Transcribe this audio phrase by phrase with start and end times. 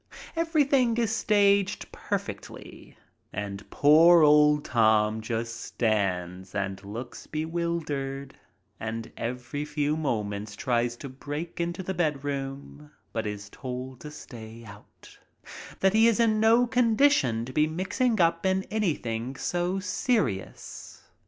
[0.35, 2.97] Everything is staged perfectly
[3.31, 8.33] and poor old Tom just stands and looks bewildered,
[8.79, 14.65] and every few moments tries to break into the bedroom, but is told to stay
[14.65, 15.19] out,
[15.79, 21.03] that he is in no condition to be mixing up in anything so serious.